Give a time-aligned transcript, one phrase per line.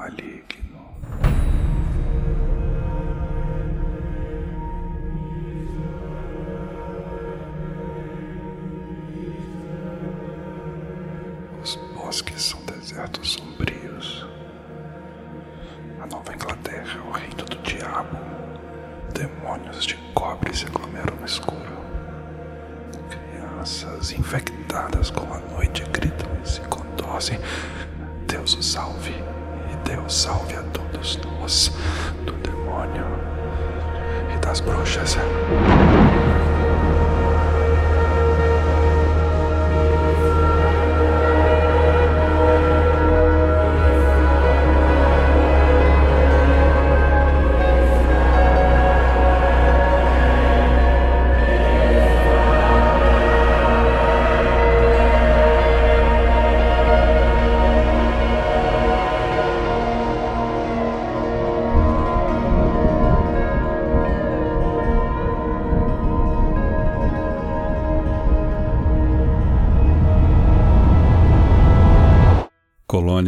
[0.00, 0.42] علی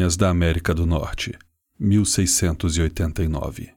[0.03, 1.33] Colônias da América do Norte,
[1.79, 3.71] 1689.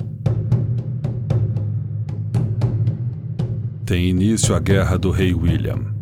[3.85, 5.93] Tem início a Guerra do Rei William.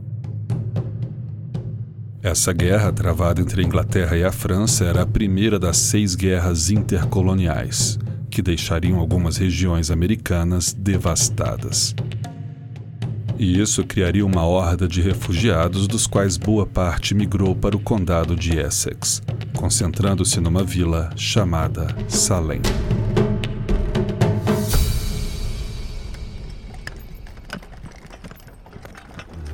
[2.21, 6.69] Essa guerra, travada entre a Inglaterra e a França, era a primeira das seis guerras
[6.69, 11.93] intercoloniais, que deixariam algumas regiões americanas devastadas.
[13.37, 18.37] E isso criaria uma horda de refugiados, dos quais boa parte migrou para o condado
[18.37, 19.21] de Essex,
[19.55, 22.61] concentrando-se numa vila chamada Salem.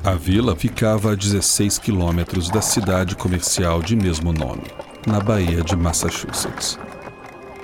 [0.02, 4.64] A vila ficava a 16 quilômetros da cidade comercial de mesmo nome,
[5.06, 6.78] na Baía de Massachusetts.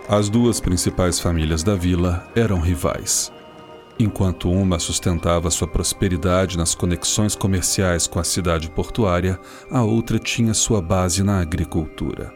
[0.09, 3.33] As duas principais famílias da vila eram rivais.
[3.99, 9.41] Enquanto uma sustentava sua prosperidade nas conexões comerciais com a cidade portuária,
[9.71, 12.33] a outra tinha sua base na agricultura.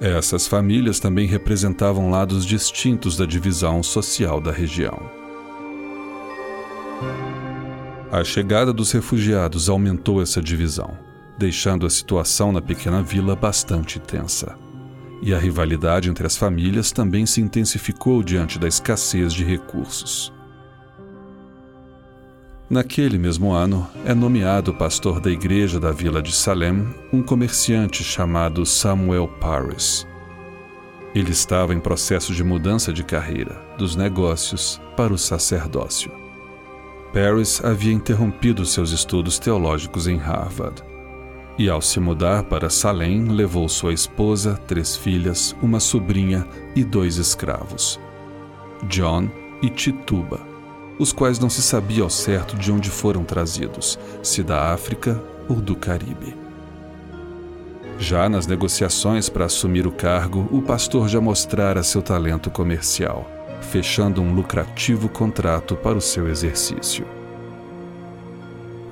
[0.00, 5.00] Essas famílias também representavam lados distintos da divisão social da região.
[8.10, 10.98] A chegada dos refugiados aumentou essa divisão,
[11.38, 14.58] deixando a situação na pequena vila bastante tensa.
[15.24, 20.32] E a rivalidade entre as famílias também se intensificou diante da escassez de recursos.
[22.68, 28.66] Naquele mesmo ano, é nomeado pastor da igreja da vila de Salem um comerciante chamado
[28.66, 30.08] Samuel Paris.
[31.14, 36.10] Ele estava em processo de mudança de carreira, dos negócios para o sacerdócio.
[37.12, 40.82] Paris havia interrompido seus estudos teológicos em Harvard.
[41.58, 47.16] E ao se mudar para Salem, levou sua esposa, três filhas, uma sobrinha e dois
[47.16, 48.00] escravos,
[48.88, 49.28] John
[49.62, 50.52] e Tituba
[50.98, 55.56] os quais não se sabia ao certo de onde foram trazidos, se da África ou
[55.56, 56.36] do Caribe.
[57.98, 63.28] Já nas negociações para assumir o cargo, o pastor já mostrara seu talento comercial,
[63.60, 67.06] fechando um lucrativo contrato para o seu exercício.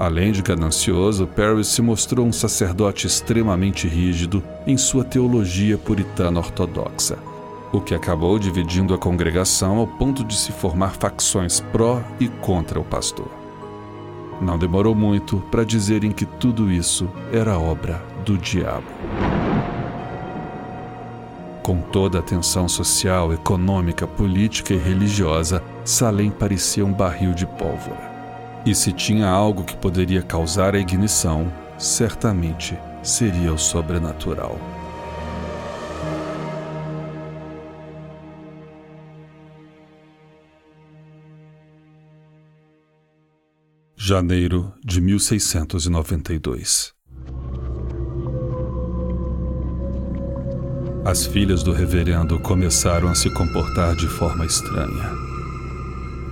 [0.01, 7.31] Além de ganancioso, Paris se mostrou um sacerdote extremamente rígido em sua teologia puritana ortodoxa
[7.73, 12.81] o que acabou dividindo a congregação ao ponto de se formar facções pró e contra
[12.81, 13.31] o pastor.
[14.41, 18.87] Não demorou muito para dizerem que tudo isso era obra do diabo.
[21.63, 28.10] Com toda a tensão social, econômica, política e religiosa, Salem parecia um barril de pólvora.
[28.65, 34.59] E se tinha algo que poderia causar a ignição, certamente seria o sobrenatural.
[43.97, 46.93] Janeiro de 1692.
[51.05, 55.30] As filhas do reverendo começaram a se comportar de forma estranha.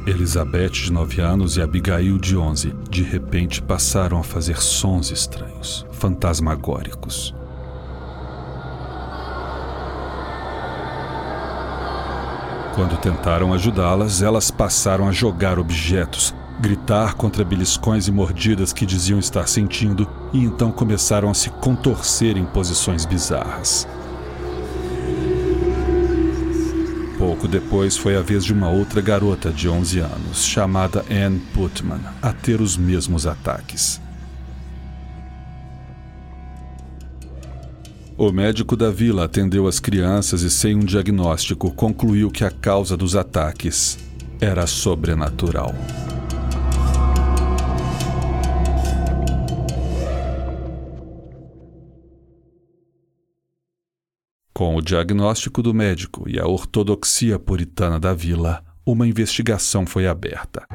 [0.06, 5.86] Elizabeth, de 9 anos, e Abigail, de 11, de repente passaram a fazer sons estranhos,
[5.92, 7.34] fantasmagóricos.
[12.74, 19.18] Quando tentaram ajudá-las, elas passaram a jogar objetos, gritar contra beliscões e mordidas que diziam
[19.18, 23.86] estar sentindo e então começaram a se contorcer em posições bizarras.
[27.18, 32.00] Pouco depois foi a vez de uma outra garota de 11 anos, chamada Anne Putman,
[32.22, 34.00] a ter os mesmos ataques.
[38.16, 42.96] O médico da vila atendeu as crianças e, sem um diagnóstico, concluiu que a causa
[42.96, 43.98] dos ataques
[44.40, 45.74] era sobrenatural.
[54.58, 60.66] Com o diagnóstico do médico e a ortodoxia puritana da vila, uma investigação foi aberta.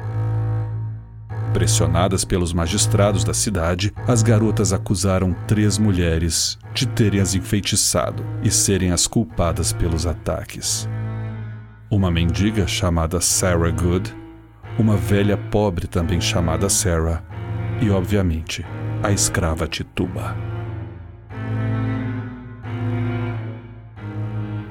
[1.52, 8.50] Pressionadas pelos magistrados da cidade, as garotas acusaram três mulheres de terem as enfeitiçado e
[8.50, 10.88] serem as culpadas pelos ataques.
[11.90, 14.16] Uma mendiga chamada Sarah Good,
[14.78, 17.22] uma velha pobre também chamada Sarah
[17.82, 18.64] e, obviamente,
[19.02, 20.53] a escrava Tituba.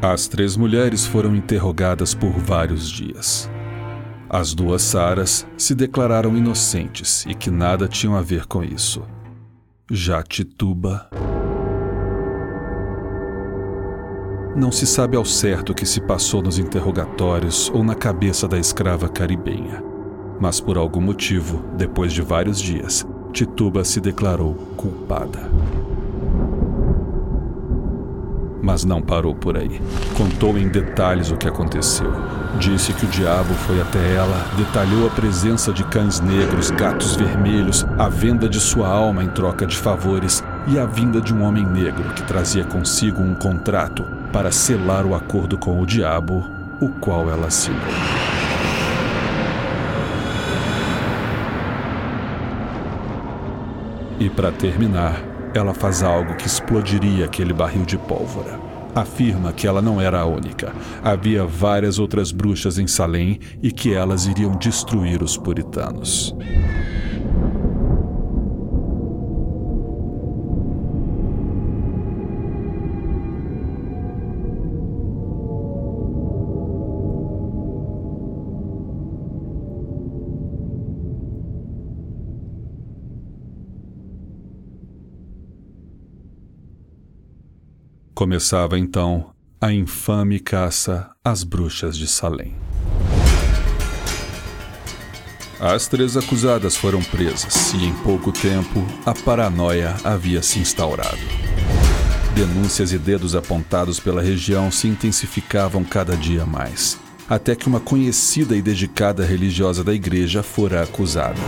[0.04, 3.50] As três mulheres foram interrogadas por vários dias.
[4.30, 9.02] As duas Saras se declararam inocentes e que nada tinham a ver com isso.
[9.90, 11.10] Já Tituba.
[14.58, 18.60] Não se sabe ao certo o que se passou nos interrogatórios ou na cabeça da
[18.60, 19.82] escrava caribenha.
[20.38, 25.50] Mas por algum motivo, depois de vários dias, Tituba se declarou culpada.
[28.64, 29.82] Mas não parou por aí.
[30.16, 32.10] Contou em detalhes o que aconteceu.
[32.58, 37.86] Disse que o diabo foi até ela, detalhou a presença de cães negros, gatos vermelhos,
[38.00, 41.66] a venda de sua alma em troca de favores e a vinda de um homem
[41.66, 46.48] negro que trazia consigo um contrato para selar o acordo com o diabo,
[46.80, 47.82] o qual ela assinou.
[54.20, 58.60] E para terminar, ela faz algo que explodiria aquele barril de pólvora.
[58.96, 60.74] Afirma que ela não era a única.
[61.04, 66.36] Havia várias outras bruxas em Salem e que elas iriam destruir os puritanos.
[88.24, 92.56] Começava então a infame caça às bruxas de Salem.
[95.60, 101.20] As três acusadas foram presas e, em pouco tempo, a paranoia havia se instaurado.
[102.34, 106.98] Denúncias e dedos apontados pela região se intensificavam cada dia mais,
[107.28, 111.42] até que uma conhecida e dedicada religiosa da igreja fora acusada.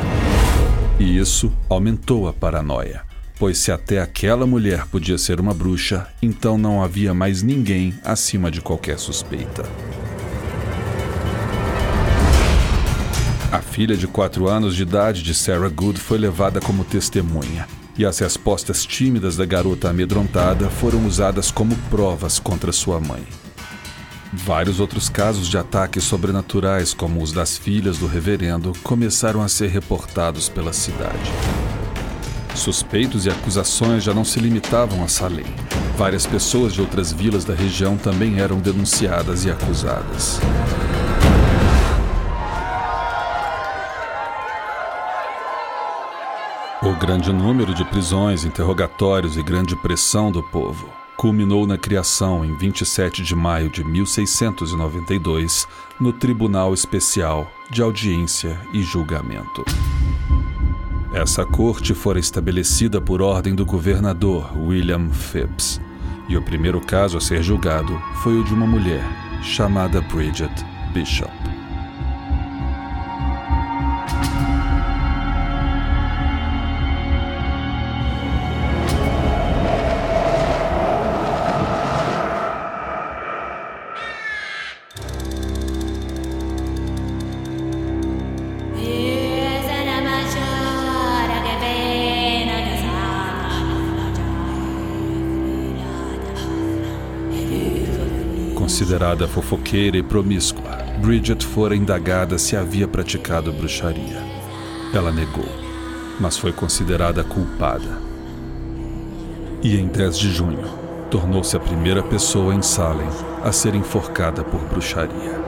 [1.00, 3.05] E isso aumentou a paranoia
[3.38, 8.50] pois se até aquela mulher podia ser uma bruxa, então não havia mais ninguém acima
[8.50, 9.64] de qualquer suspeita.
[13.52, 17.68] A filha de quatro anos de idade de Sarah Good foi levada como testemunha,
[17.98, 23.24] e as respostas tímidas da garota amedrontada foram usadas como provas contra sua mãe.
[24.34, 29.70] Vários outros casos de ataques sobrenaturais, como os das filhas do reverendo, começaram a ser
[29.70, 31.32] reportados pela cidade.
[32.56, 35.46] Suspeitos e acusações já não se limitavam a Salem.
[35.98, 40.40] Várias pessoas de outras vilas da região também eram denunciadas e acusadas.
[46.82, 52.56] O grande número de prisões, interrogatórios e grande pressão do povo culminou na criação, em
[52.56, 55.68] 27 de maio de 1692,
[56.00, 59.66] no Tribunal Especial de Audiência e Julgamento.
[61.16, 65.80] Essa corte fora estabelecida por ordem do governador William Phips,
[66.28, 69.02] e o primeiro caso a ser julgado foi o de uma mulher
[69.42, 70.52] chamada Bridget
[70.94, 71.55] Bishop.
[98.76, 100.70] Considerada fofoqueira e promíscua,
[101.02, 104.22] Bridget fora indagada se havia praticado bruxaria.
[104.94, 105.48] Ela negou,
[106.20, 107.88] mas foi considerada culpada.
[109.64, 110.68] E em 10 de junho,
[111.10, 113.08] tornou-se a primeira pessoa em Salem
[113.42, 115.40] a ser enforcada por bruxaria.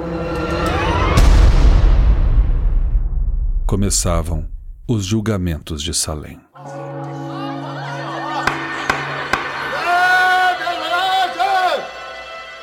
[3.65, 4.47] Começavam
[4.87, 6.46] os julgamentos de Salem.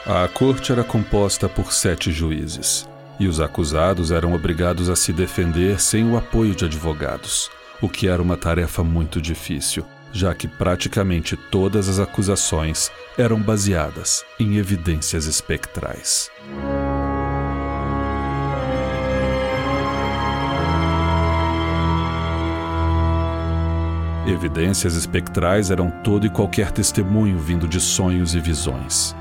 [0.06, 2.86] A corte era composta por sete juízes,
[3.18, 8.06] e os acusados eram obrigados a se defender sem o apoio de advogados, o que
[8.06, 9.82] era uma tarefa muito difícil,
[10.12, 16.30] já que praticamente todas as acusações eram baseadas em evidências espectrais.
[24.26, 29.16] Evidências espectrais eram todo e qualquer testemunho vindo de sonhos e visões.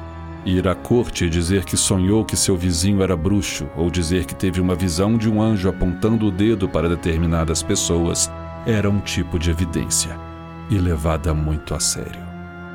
[0.45, 4.35] Ir à corte e dizer que sonhou que seu vizinho era bruxo, ou dizer que
[4.35, 8.29] teve uma visão de um anjo apontando o dedo para determinadas pessoas,
[8.65, 10.17] era um tipo de evidência,
[10.69, 12.21] e levada muito a sério.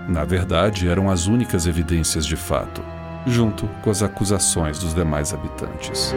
[0.08, 2.82] Na verdade, eram as únicas evidências de fato,
[3.26, 6.14] junto com as acusações dos demais habitantes.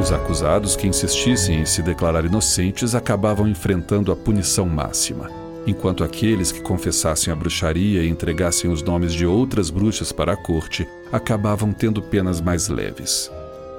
[0.00, 5.30] Os acusados que insistissem em se declarar inocentes acabavam enfrentando a punição máxima,
[5.66, 10.36] enquanto aqueles que confessassem a bruxaria e entregassem os nomes de outras bruxas para a
[10.36, 13.30] corte acabavam tendo penas mais leves.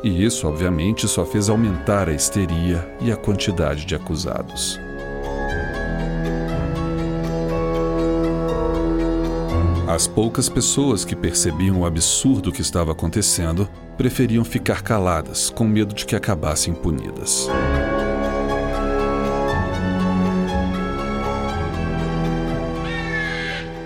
[0.04, 4.80] E isso, obviamente, só fez aumentar a histeria e a quantidade de acusados.
[9.88, 13.68] As poucas pessoas que percebiam o absurdo que estava acontecendo
[13.98, 17.48] preferiam ficar caladas, com medo de que acabassem punidas.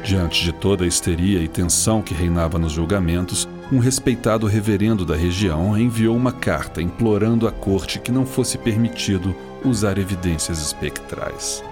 [0.03, 5.15] Diante de toda a histeria e tensão que reinava nos julgamentos, um respeitado reverendo da
[5.15, 11.63] região enviou uma carta implorando à corte que não fosse permitido usar evidências espectrais.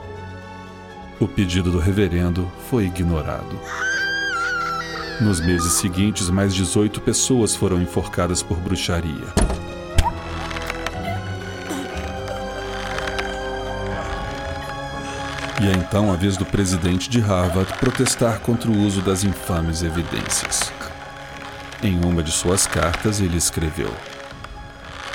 [1.20, 3.60] O pedido do reverendo foi ignorado.
[5.24, 9.24] Nos meses seguintes, mais 18 pessoas foram enforcadas por bruxaria.
[15.62, 19.82] E é então a vez do presidente de Harvard protestar contra o uso das infames
[19.82, 20.74] evidências.
[21.82, 23.94] Em uma de suas cartas, ele escreveu: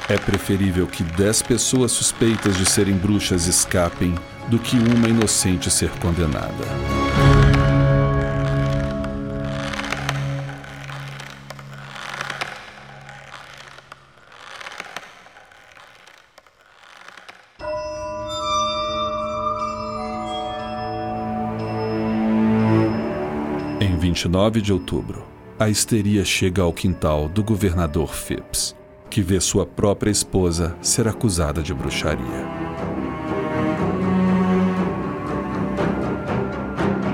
[0.08, 4.14] É preferível que dez pessoas suspeitas de serem bruxas escapem
[4.48, 6.64] do que uma inocente ser condenada.
[24.18, 25.22] 29 de outubro,
[25.60, 28.74] a histeria chega ao quintal do governador Phipps,
[29.08, 32.44] que vê sua própria esposa ser acusada de bruxaria.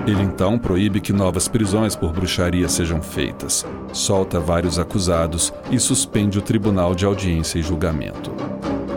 [0.07, 6.39] Ele então proíbe que novas prisões por bruxaria sejam feitas, solta vários acusados e suspende
[6.39, 8.31] o tribunal de audiência e julgamento.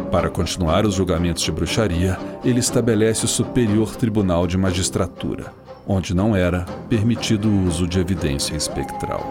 [0.10, 6.36] Para continuar os julgamentos de bruxaria, ele estabelece o Superior Tribunal de Magistratura, onde não
[6.36, 9.24] era permitido o uso de evidência espectral.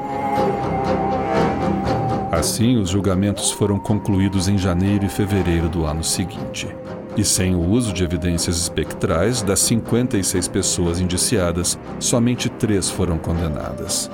[2.33, 6.69] Assim, os julgamentos foram concluídos em janeiro e fevereiro do ano seguinte.
[7.17, 14.11] E sem o uso de evidências espectrais, das 56 pessoas indiciadas, somente três foram condenadas.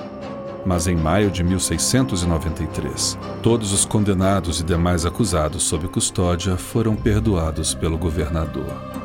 [0.64, 7.74] Mas em maio de 1693, todos os condenados e demais acusados sob custódia foram perdoados
[7.74, 9.01] pelo governador.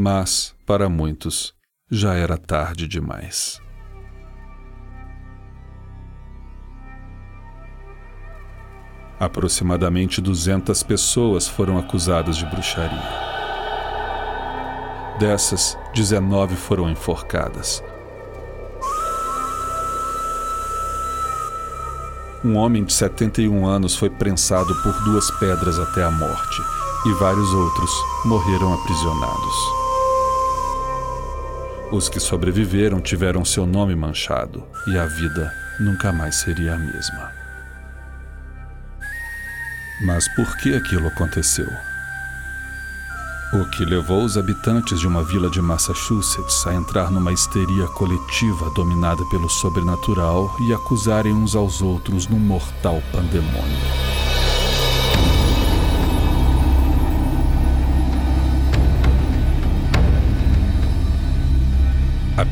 [0.00, 1.54] Mas, para muitos,
[1.90, 3.60] já era tarde demais.
[9.18, 12.98] Aproximadamente 200 pessoas foram acusadas de bruxaria.
[15.18, 17.84] Dessas, 19 foram enforcadas.
[22.42, 26.62] Um homem de 71 anos foi prensado por duas pedras até a morte,
[27.04, 27.90] e vários outros
[28.24, 29.79] morreram aprisionados.
[31.92, 37.32] Os que sobreviveram tiveram seu nome manchado e a vida nunca mais seria a mesma.
[40.04, 41.68] Mas por que aquilo aconteceu?
[43.52, 48.70] O que levou os habitantes de uma vila de Massachusetts a entrar numa histeria coletiva
[48.70, 54.19] dominada pelo sobrenatural e acusarem uns aos outros num mortal pandemônio.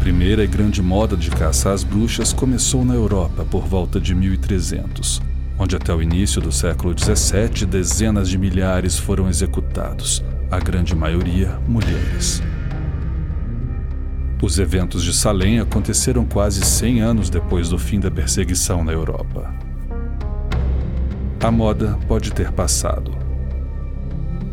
[0.08, 5.20] Primeira e grande moda de caça às bruxas começou na Europa por volta de 1300,
[5.58, 11.60] onde até o início do século XVII dezenas de milhares foram executados, a grande maioria
[11.68, 12.42] mulheres.
[14.42, 19.54] Os eventos de Salem aconteceram quase 100 anos depois do fim da perseguição na Europa.
[21.38, 23.14] A moda pode ter passado,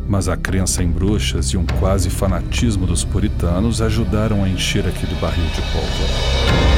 [0.07, 5.15] mas a crença em bruxas e um quase fanatismo dos puritanos ajudaram a encher aquele
[5.15, 6.75] barril de pólvora.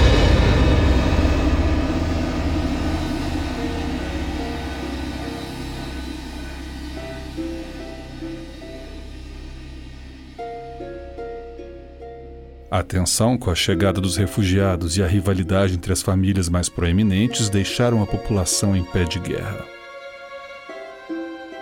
[12.70, 17.50] A tensão com a chegada dos refugiados e a rivalidade entre as famílias mais proeminentes
[17.50, 19.77] deixaram a população em pé de guerra.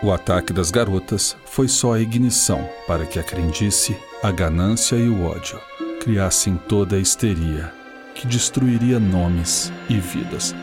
[0.06, 5.10] O ataque das garotas foi só a ignição para que a crendice, a ganância e
[5.10, 5.60] o ódio
[6.00, 7.74] criassem toda a histeria
[8.14, 10.54] que destruiria nomes e vidas.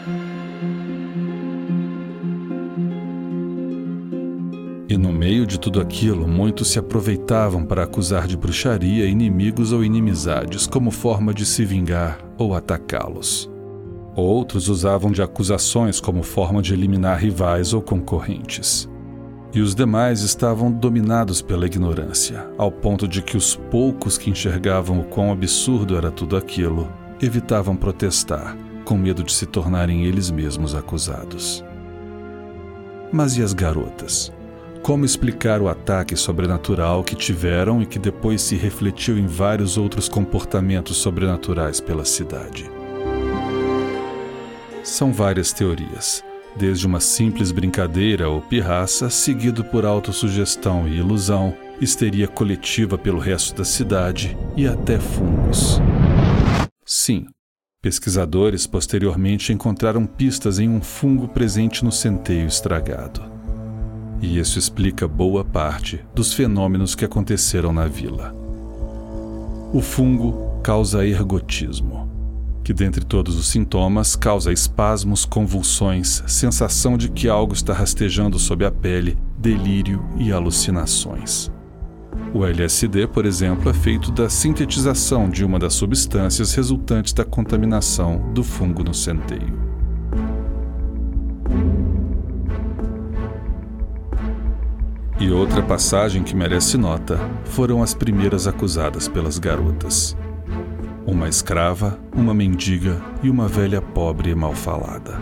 [4.89, 9.83] E no meio de tudo aquilo, muitos se aproveitavam para acusar de bruxaria inimigos ou
[9.83, 13.51] inimizades como forma de se vingar ou atacá-los.
[14.15, 18.92] Outros usavam de acusações como forma de eliminar rivais ou concorrentes.
[19.55, 25.01] E os demais estavam dominados pela ignorância, ao ponto de que os poucos que enxergavam
[25.01, 26.91] o quão absurdo era tudo aquilo
[27.21, 31.63] evitavam protestar, com medo de se tornarem eles mesmos acusados.
[33.13, 34.33] Mas e as garotas?
[34.83, 40.09] Como explicar o ataque sobrenatural que tiveram e que depois se refletiu em vários outros
[40.09, 42.69] comportamentos sobrenaturais pela cidade?
[44.83, 46.25] São várias teorias,
[46.57, 53.57] desde uma simples brincadeira ou pirraça, seguido por autossugestão e ilusão, histeria coletiva pelo resto
[53.57, 55.81] da cidade e até fungos.
[56.85, 57.27] Sim,
[57.81, 63.33] pesquisadores posteriormente encontraram pistas em um fungo presente no centeio estragado
[64.23, 68.33] e isso explica boa parte dos fenômenos que aconteceram na vila.
[69.73, 72.09] O fungo causa ergotismo,
[72.63, 78.65] que dentre todos os sintomas causa espasmos, convulsões, sensação de que algo está rastejando sob
[78.65, 81.51] a pele, delírio e alucinações.
[82.35, 88.33] O LSD, por exemplo, é feito da sintetização de uma das substâncias resultantes da contaminação
[88.33, 89.61] do fungo no centeio.
[95.21, 100.17] E outra passagem que merece nota foram as primeiras acusadas pelas garotas.
[101.05, 105.19] Uma escrava, uma mendiga e uma velha pobre e mal falada.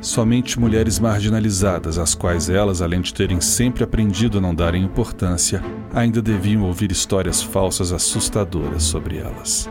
[0.00, 5.60] Somente mulheres marginalizadas, às quais elas, além de terem sempre aprendido a não darem importância,
[5.92, 9.68] ainda deviam ouvir histórias falsas assustadoras sobre elas.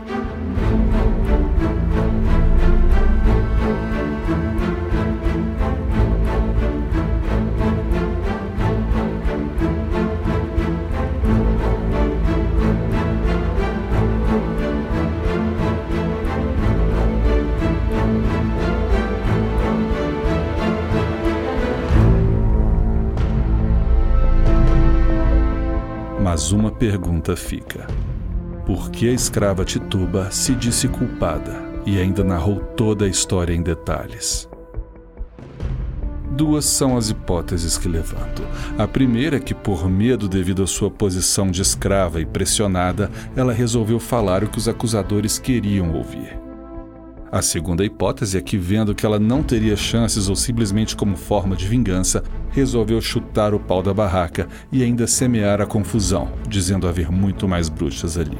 [26.44, 27.86] Mas uma pergunta fica:
[28.66, 33.62] por que a escrava Tituba se disse culpada e ainda narrou toda a história em
[33.62, 34.46] detalhes?
[36.32, 38.42] Duas são as hipóteses que levanto.
[38.76, 43.54] A primeira é que, por medo devido à sua posição de escrava e pressionada, ela
[43.54, 46.38] resolveu falar o que os acusadores queriam ouvir.
[47.34, 51.56] A segunda hipótese é que, vendo que ela não teria chances ou simplesmente como forma
[51.56, 57.10] de vingança, resolveu chutar o pau da barraca e ainda semear a confusão, dizendo haver
[57.10, 58.38] muito mais bruxas ali.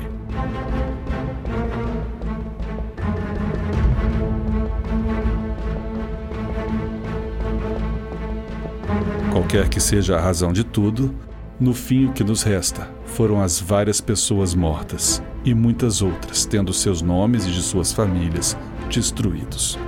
[9.32, 11.12] Qualquer que seja a razão de tudo,
[11.58, 16.72] no fim o que nos resta foram as várias pessoas mortas e muitas outras tendo
[16.72, 18.56] seus nomes e de suas famílias
[18.90, 19.78] destruídos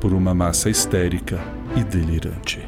[0.00, 1.40] por uma massa histérica
[1.76, 2.60] e delirante.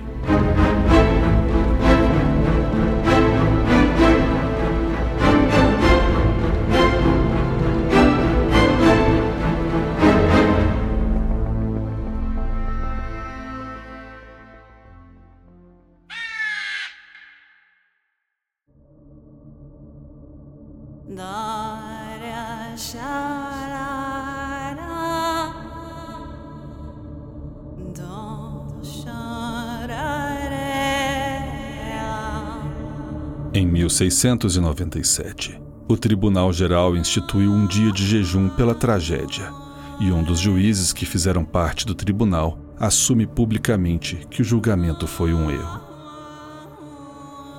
[33.89, 39.51] 1697, o Tribunal Geral instituiu um dia de jejum pela tragédia,
[39.99, 45.33] e um dos juízes que fizeram parte do tribunal assume publicamente que o julgamento foi
[45.33, 45.81] um erro.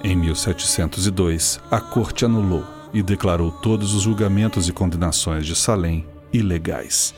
[0.03, 2.63] Em 1702, a corte anulou
[2.93, 7.13] e declarou todos os julgamentos e condenações de Salem ilegais.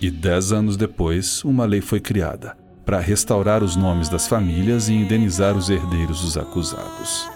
[0.00, 4.94] E dez anos depois, uma lei foi criada, para restaurar os nomes das famílias e
[4.94, 7.30] indenizar os herdeiros dos acusados.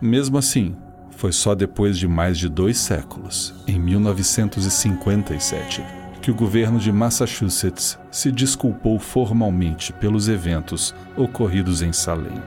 [0.00, 0.76] Mesmo assim,
[1.10, 5.82] foi só depois de mais de dois séculos, em 1957,
[6.20, 12.40] que o governo de Massachusetts se desculpou formalmente pelos eventos ocorridos em Salem.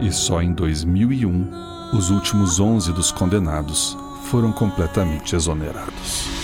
[0.00, 1.48] E só em 2001,
[1.92, 3.96] os últimos 11 dos condenados
[4.28, 6.37] foram completamente exonerados.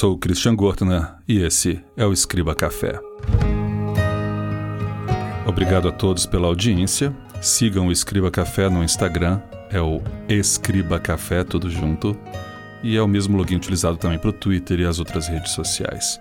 [0.00, 2.98] Sou o Christian Gortner e esse é o Escriba Café.
[5.46, 7.14] Obrigado a todos pela audiência.
[7.42, 12.16] Sigam o Escriba Café no Instagram, é o Escriba Café tudo junto,
[12.82, 16.18] e é o mesmo login utilizado também para o Twitter e as outras redes sociais.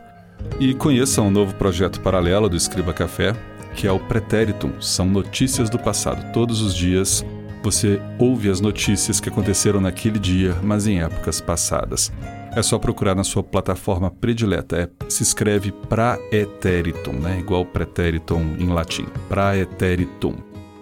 [0.60, 3.34] E conheçam um novo projeto paralelo do Escriba Café,
[3.78, 4.74] que é o Pretéritum.
[4.82, 6.34] São notícias do passado.
[6.34, 7.26] Todos os dias
[7.64, 12.12] você ouve as notícias que aconteceram naquele dia, mas em épocas passadas.
[12.56, 14.78] É só procurar na sua plataforma predileta.
[14.78, 17.40] É, se escreve praeteritum, né?
[17.40, 19.06] Igual pretéritum em latim.
[19.28, 20.36] Praeteritum.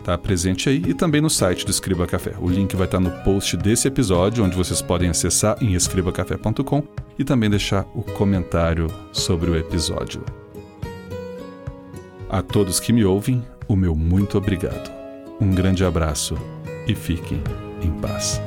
[0.03, 2.34] Tá presente aí e também no site do Escriba Café.
[2.39, 6.84] O link vai estar no post desse episódio, onde vocês podem acessar em escribacafé.com
[7.19, 10.23] e também deixar o comentário sobre o episódio.
[12.30, 14.89] A todos que me ouvem, o meu muito obrigado.
[15.41, 16.38] Um grande abraço
[16.88, 17.43] e fiquem
[17.82, 18.41] em paz.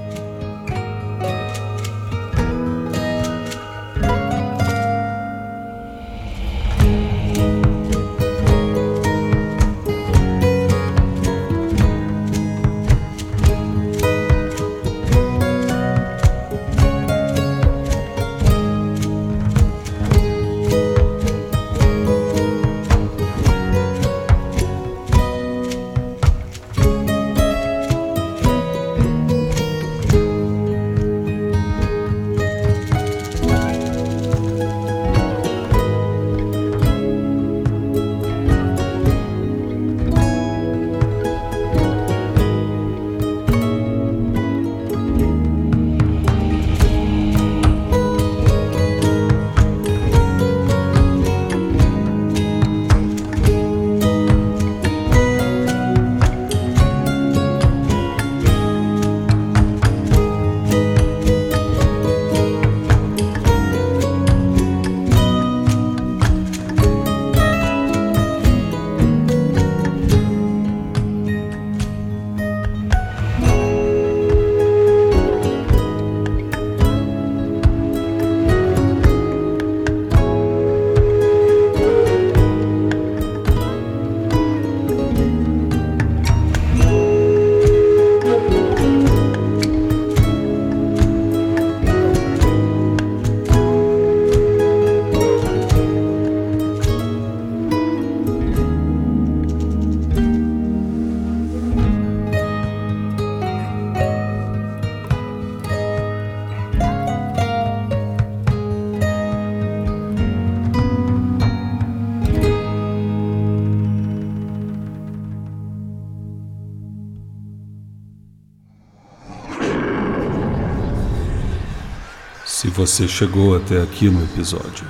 [122.80, 124.86] Você chegou até aqui no episódio,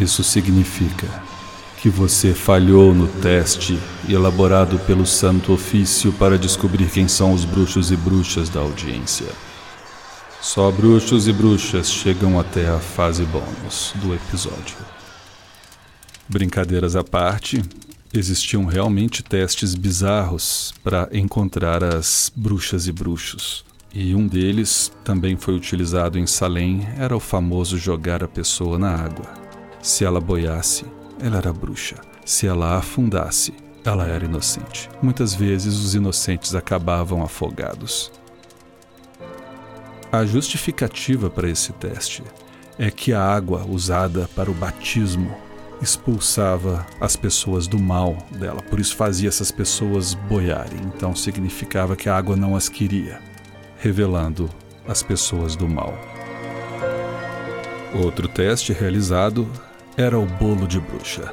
[0.00, 1.06] isso significa
[1.82, 7.90] que você falhou no teste elaborado pelo Santo Ofício para descobrir quem são os bruxos
[7.90, 9.26] e bruxas da audiência.
[10.40, 14.78] Só bruxos e bruxas chegam até a fase bônus do episódio.
[16.26, 17.62] Brincadeiras à parte,
[18.14, 23.62] existiam realmente testes bizarros para encontrar as bruxas e bruxos.
[23.96, 28.92] E um deles, também foi utilizado em Salem, era o famoso jogar a pessoa na
[28.92, 29.26] água.
[29.80, 30.84] Se ela boiasse,
[31.20, 31.94] ela era bruxa.
[32.24, 33.54] Se ela afundasse,
[33.84, 34.90] ela era inocente.
[35.00, 38.10] Muitas vezes os inocentes acabavam afogados.
[40.10, 42.24] A justificativa para esse teste
[42.76, 45.32] é que a água usada para o batismo
[45.80, 50.80] expulsava as pessoas do mal dela, por isso fazia essas pessoas boiarem.
[50.96, 53.20] Então significava que a água não as queria,
[53.84, 54.48] revelando
[54.88, 55.92] as pessoas do mal.
[58.02, 59.46] Outro teste realizado
[59.94, 61.30] era o bolo de bruxa.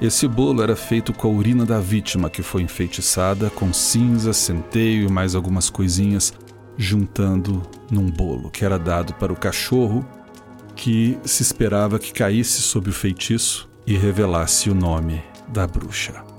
[0.00, 5.08] Esse bolo era feito com a urina da vítima que foi enfeitiçada com cinza, centeio
[5.08, 6.32] e mais algumas coisinhas,
[6.74, 7.60] juntando
[7.90, 10.02] num bolo que era dado para o cachorro
[10.74, 16.29] que se esperava que caísse sob o feitiço e revelasse o nome da bruxa.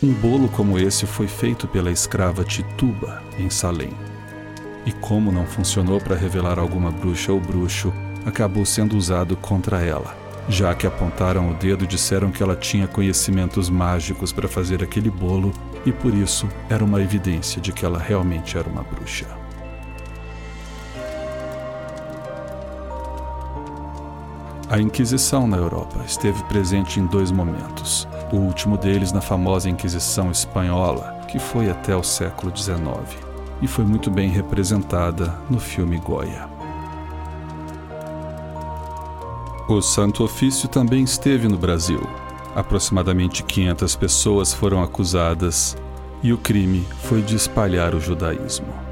[0.00, 3.90] Um bolo como esse foi feito pela escrava Tituba, em Salem.
[4.86, 7.92] E como não funcionou para revelar alguma bruxa ou bruxo,
[8.24, 10.16] acabou sendo usado contra ela,
[10.48, 15.10] já que apontaram o dedo e disseram que ela tinha conhecimentos mágicos para fazer aquele
[15.10, 15.52] bolo
[15.84, 19.26] e por isso era uma evidência de que ela realmente era uma bruxa.
[24.70, 28.06] A Inquisição na Europa esteve presente em dois momentos.
[28.30, 32.78] O último deles na famosa Inquisição Espanhola, que foi até o século XIX,
[33.62, 36.46] e foi muito bem representada no filme Goya.
[39.66, 42.06] O Santo Ofício também esteve no Brasil.
[42.54, 45.78] Aproximadamente 500 pessoas foram acusadas
[46.22, 48.87] e o crime foi de espalhar o judaísmo.